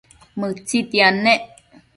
[0.39, 1.41] Mëtsitiad nec